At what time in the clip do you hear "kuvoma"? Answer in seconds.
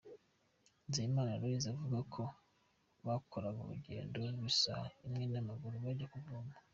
6.13-6.53